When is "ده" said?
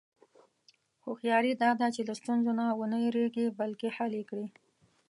1.79-1.87